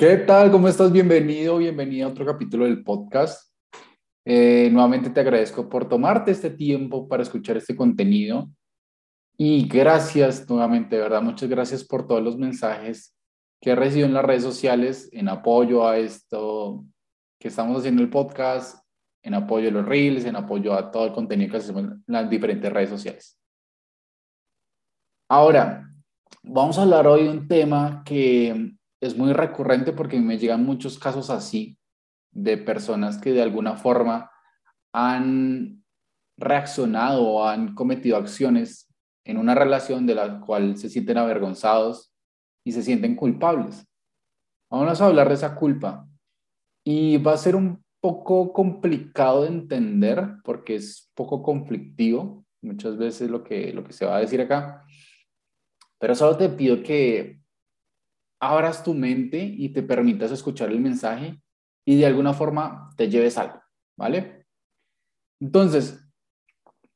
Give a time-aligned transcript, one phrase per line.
[0.00, 0.52] ¿Qué tal?
[0.52, 0.92] ¿Cómo estás?
[0.92, 3.52] Bienvenido, bienvenida a otro capítulo del podcast.
[4.24, 8.48] Eh, nuevamente te agradezco por tomarte este tiempo para escuchar este contenido
[9.36, 13.16] y gracias nuevamente, de verdad, muchas gracias por todos los mensajes
[13.60, 16.84] que he recibido en las redes sociales en apoyo a esto
[17.40, 18.86] que estamos haciendo el podcast,
[19.24, 22.30] en apoyo a los reels, en apoyo a todo el contenido que hacemos en las
[22.30, 23.36] diferentes redes sociales.
[25.28, 25.92] Ahora,
[26.44, 30.98] vamos a hablar hoy de un tema que es muy recurrente porque me llegan muchos
[30.98, 31.78] casos así
[32.32, 34.30] de personas que de alguna forma
[34.92, 35.84] han
[36.36, 38.92] reaccionado o han cometido acciones
[39.24, 42.12] en una relación de la cual se sienten avergonzados
[42.64, 43.86] y se sienten culpables.
[44.70, 46.06] Vamos a hablar de esa culpa
[46.84, 53.30] y va a ser un poco complicado de entender porque es poco conflictivo muchas veces
[53.30, 54.84] lo que, lo que se va a decir acá,
[55.98, 57.40] pero solo te pido que
[58.40, 61.40] abras tu mente y te permitas escuchar el mensaje
[61.84, 63.60] y de alguna forma te lleves algo,
[63.96, 64.46] ¿vale?
[65.40, 66.04] Entonces,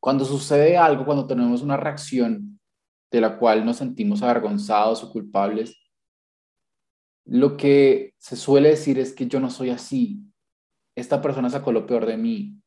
[0.00, 2.58] cuando sucede algo, cuando tenemos una reacción
[3.10, 5.76] de la cual nos sentimos avergonzados o culpables,
[7.26, 10.22] lo que se suele decir es que yo no soy así,
[10.96, 12.60] esta persona sacó lo peor de mí,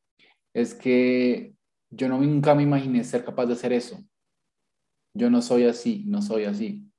[0.53, 1.55] es que
[1.89, 3.99] yo no, nunca me imaginé ser capaz de hacer eso,
[5.13, 6.90] yo no soy así, no soy así.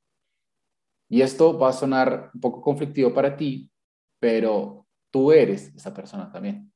[1.12, 3.70] Y esto va a sonar un poco conflictivo para ti,
[4.18, 6.72] pero tú eres esa persona también.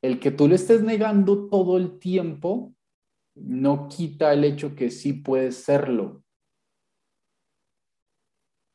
[0.00, 2.74] El que tú le estés negando todo el tiempo
[3.34, 6.24] no quita el hecho que sí puedes serlo.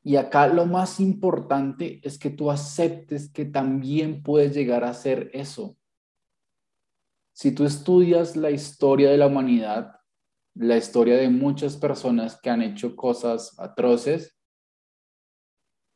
[0.03, 5.31] Y acá lo más importante es que tú aceptes que también puedes llegar a ser
[5.33, 5.75] eso.
[7.33, 9.94] Si tú estudias la historia de la humanidad,
[10.55, 14.37] la historia de muchas personas que han hecho cosas atroces.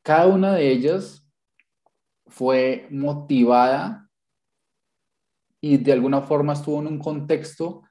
[0.04, 1.26] Cada una de ellas
[2.28, 4.10] fue motivada
[5.62, 7.84] y de alguna forma estuvo en un contexto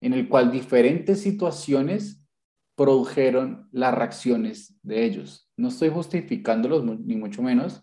[0.00, 2.22] en el cual diferentes situaciones
[2.76, 5.50] produjeron las reacciones de ellos.
[5.56, 7.82] No estoy justificándolos ni mucho menos,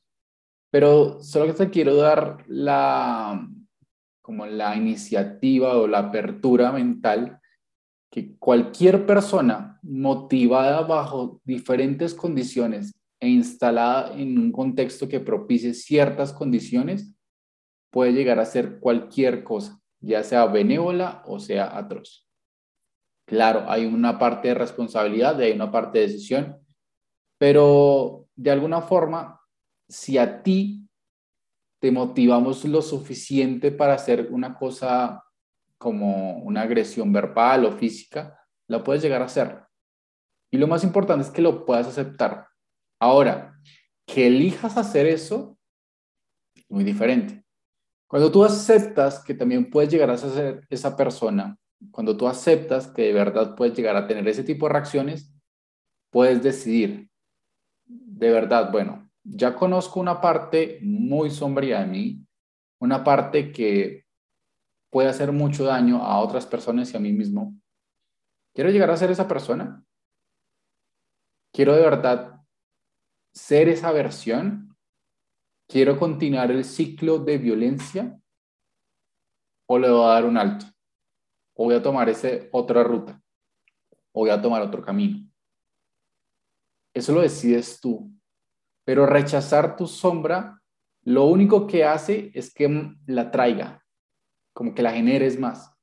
[0.72, 3.48] pero solo que te quiero dar la
[4.22, 7.39] como la iniciativa o la apertura mental
[8.12, 16.34] que cualquier persona motivada bajo diferentes condiciones e instalada en un contexto que propicie ciertas
[16.34, 17.14] condiciones
[17.92, 22.26] puede llegar a ser cualquier cosa, ya sea benévola o sea atroz.
[23.26, 26.58] Claro, hay una parte de responsabilidad hay una parte de decisión,
[27.38, 29.40] pero de alguna forma,
[29.88, 30.88] si a ti
[31.80, 35.24] te motivamos lo suficiente para hacer una cosa
[35.80, 39.64] como una agresión verbal o física, la puedes llegar a hacer.
[40.52, 42.48] Y lo más importante es que lo puedas aceptar.
[43.00, 43.56] Ahora,
[44.06, 45.58] que elijas hacer eso,
[46.68, 47.44] muy diferente.
[48.08, 51.58] Cuando tú aceptas que también puedes llegar a ser esa persona,
[51.92, 55.34] cuando tú aceptas que de verdad puedes llegar a tener ese tipo de reacciones,
[56.12, 57.10] puedes decidir,
[57.86, 62.26] de verdad, bueno, ya conozco una parte muy sombría de mí,
[62.80, 64.06] una parte que
[64.90, 67.56] puede hacer mucho daño a otras personas y a mí mismo.
[68.54, 69.84] ¿Quiero llegar a ser esa persona?
[71.54, 72.42] ¿Quiero de verdad
[73.34, 74.76] ser esa versión?
[75.68, 78.20] ¿Quiero continuar el ciclo de violencia?
[79.68, 80.66] ¿O le voy a dar un alto?
[81.56, 83.22] ¿O voy a tomar esa otra ruta?
[84.12, 85.30] ¿O voy a tomar otro camino?
[86.94, 88.12] Eso lo decides tú.
[88.84, 90.60] Pero rechazar tu sombra,
[91.04, 93.86] lo único que hace es que la traiga,
[94.60, 95.74] como que la generes más.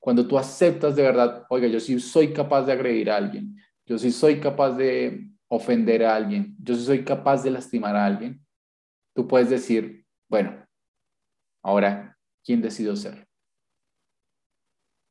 [0.00, 3.56] Cuando tú aceptas de verdad, oiga, yo sí soy capaz de agredir a alguien,
[3.86, 8.04] yo sí soy capaz de ofender a alguien, yo sí soy capaz de lastimar a
[8.04, 8.44] alguien,
[9.14, 10.66] tú puedes decir, bueno,
[11.62, 13.24] ahora, ¿quién decidió ser?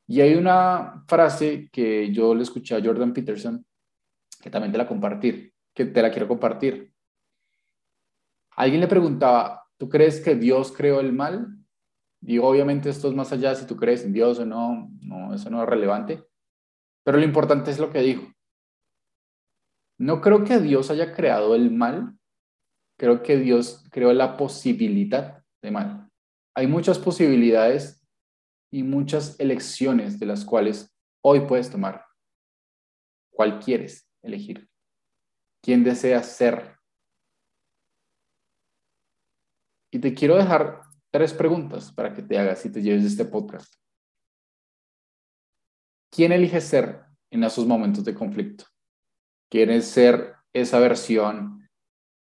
[0.05, 3.66] Y hay una frase que yo le escuché a Jordan Peterson,
[4.41, 6.91] que también te la compartir, que te la quiero compartir.
[8.58, 11.63] Alguien le preguntaba, ¿tú crees que Dios creó el mal?
[12.25, 15.49] Y obviamente esto es más allá si tú crees en Dios o no, no, eso
[15.49, 16.23] no es relevante.
[17.03, 18.31] Pero lo importante es lo que dijo.
[19.97, 22.17] No creo que Dios haya creado el mal,
[22.97, 26.09] creo que Dios creó la posibilidad de mal.
[26.55, 28.05] Hay muchas posibilidades
[28.72, 32.05] y muchas elecciones de las cuales hoy puedes tomar.
[33.31, 34.69] ¿Cuál quieres elegir?
[35.61, 36.78] ¿Quién deseas ser?
[39.91, 40.83] Y te quiero dejar
[41.14, 43.76] tres preguntas para que te hagas y te lleves este podcast.
[46.12, 48.66] ¿Quién elige ser en esos momentos de conflicto?
[49.50, 51.70] ¿Quieres ser esa versión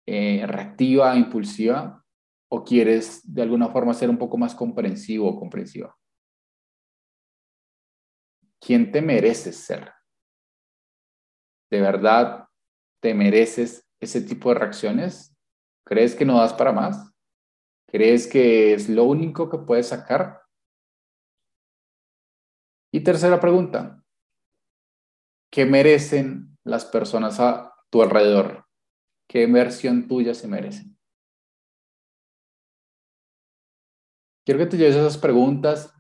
[0.06, 2.03] eh, reactiva, impulsiva,
[2.50, 5.94] o quieres de alguna forma ser un poco más comprensivo o comprensiva?
[8.59, 9.93] ¿Quién te mereces ser?
[11.71, 12.49] ¿De verdad
[13.03, 15.37] te mereces ese tipo de reacciones?
[15.85, 17.09] ¿Crees que no das para más?
[17.90, 20.42] ¿Crees que es lo único que puedes sacar?
[22.92, 24.04] Y tercera pregunta,
[25.50, 28.66] ¿qué merecen las personas a tu alrededor?
[29.28, 30.96] ¿Qué versión tuya se merecen?
[34.44, 35.93] Quiero que te lleves esas preguntas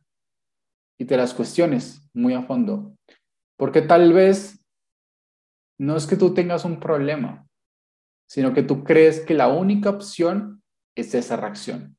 [0.96, 2.96] y te las cuestiones muy a fondo,
[3.56, 4.64] porque tal vez
[5.78, 7.48] no es que tú tengas un problema,
[8.28, 10.59] sino que tú crees que la única opción
[10.94, 11.96] es esa reacción.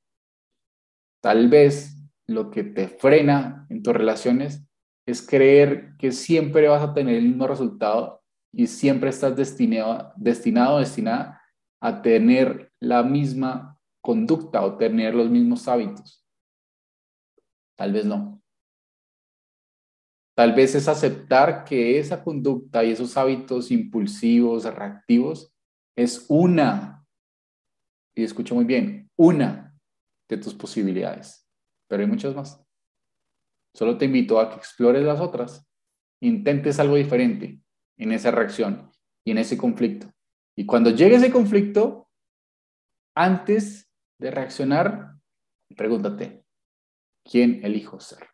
[1.21, 1.97] Tal vez
[2.27, 4.63] lo que te frena en tus relaciones
[5.05, 8.23] es creer que siempre vas a tener el mismo resultado
[8.53, 11.41] y siempre estás destinado, destinado destinada
[11.81, 16.25] a tener la misma conducta o tener los mismos hábitos.
[17.77, 18.41] Tal vez no.
[20.35, 25.53] Tal vez es aceptar que esa conducta y esos hábitos impulsivos, reactivos,
[25.95, 27.00] es una,
[28.15, 29.77] y escucho muy bien, una
[30.29, 31.47] de tus posibilidades,
[31.87, 32.63] pero hay muchas más.
[33.73, 35.67] Solo te invito a que explores las otras,
[36.21, 37.61] intentes algo diferente
[37.97, 38.91] en esa reacción
[39.25, 40.11] y en ese conflicto.
[40.55, 42.09] Y cuando llegue ese conflicto,
[43.15, 45.15] antes de reaccionar,
[45.75, 46.43] pregúntate,
[47.23, 48.27] ¿quién elijo ser?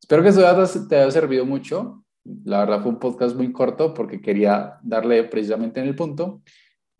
[0.00, 2.04] Espero que esto te haya servido mucho.
[2.44, 6.42] La verdad fue un podcast muy corto porque quería darle precisamente en el punto.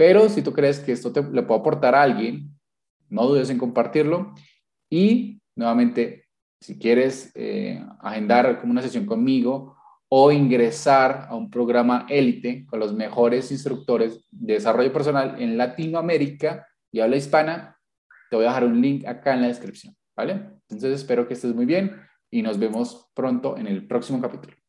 [0.03, 2.51] Pero si tú crees que esto te, le puede aportar a alguien,
[3.09, 4.35] no dudes en compartirlo.
[4.91, 6.25] Y nuevamente,
[6.61, 9.77] si quieres eh, agendar como una sesión conmigo
[10.09, 16.67] o ingresar a un programa élite con los mejores instructores de desarrollo personal en Latinoamérica
[16.91, 17.79] y habla hispana,
[18.29, 20.33] te voy a dejar un link acá en la descripción, ¿vale?
[20.69, 21.95] Entonces espero que estés muy bien
[22.29, 24.62] y nos vemos pronto en el próximo capítulo.